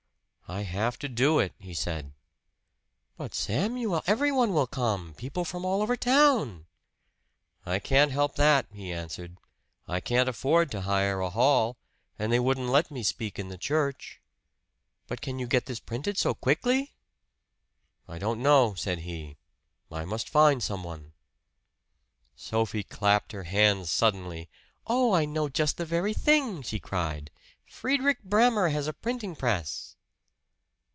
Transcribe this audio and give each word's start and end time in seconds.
"I 0.53 0.63
have 0.63 0.99
to 0.99 1.07
do 1.07 1.39
it," 1.39 1.53
he 1.59 1.73
said. 1.73 2.11
"But, 3.15 3.33
Samuel, 3.33 4.03
everyone 4.05 4.51
will 4.53 4.67
come 4.67 5.13
people 5.15 5.45
from 5.45 5.63
all 5.63 5.81
over 5.81 5.95
town." 5.95 6.65
"I 7.65 7.79
can't 7.79 8.11
help 8.11 8.35
that," 8.35 8.65
he 8.69 8.91
answered. 8.91 9.37
"I 9.87 10.01
can't 10.01 10.27
afford 10.27 10.69
to 10.71 10.81
hire 10.81 11.21
a 11.21 11.29
hall; 11.29 11.77
and 12.19 12.33
they 12.33 12.39
wouldn't 12.41 12.67
let 12.67 12.91
me 12.91 13.01
speak 13.01 13.39
in 13.39 13.47
the 13.47 13.57
church." 13.57 14.19
"But 15.07 15.21
can 15.21 15.39
you 15.39 15.47
get 15.47 15.67
this 15.67 15.79
printed 15.79 16.17
so 16.17 16.33
quickly?" 16.33 16.95
"I 18.09 18.19
don't 18.19 18.41
know," 18.43 18.73
said 18.73 18.99
he. 18.99 19.37
"I 19.89 20.03
must 20.03 20.27
find 20.27 20.61
some 20.61 20.83
one." 20.83 21.13
Sophie 22.35 22.83
clapped 22.83 23.31
her 23.31 23.43
hands 23.43 23.89
suddenly. 23.89 24.49
"Oh, 24.85 25.13
I 25.13 25.23
know 25.23 25.47
just 25.47 25.77
the 25.77 25.85
very 25.85 26.13
thing!" 26.13 26.61
she 26.61 26.77
cried. 26.77 27.31
"Friedrich 27.65 28.21
Bremer 28.23 28.67
has 28.67 28.87
a 28.87 28.91
printing 28.91 29.33
press!" 29.33 29.95